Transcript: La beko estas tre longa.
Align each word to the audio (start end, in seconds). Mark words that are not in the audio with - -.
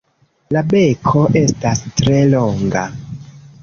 La 0.55 0.63
beko 0.71 1.23
estas 1.43 1.87
tre 2.01 2.19
longa. 2.35 2.91